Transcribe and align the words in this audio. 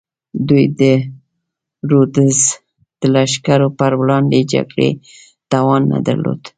دوی 0.47 0.65
د 0.79 0.81
رودز 1.89 2.39
د 2.99 3.01
لښکرو 3.13 3.69
پر 3.79 3.91
وړاندې 4.01 4.39
جګړې 4.53 4.89
توان 5.51 5.81
نه 5.91 5.99
درلود. 6.07 6.41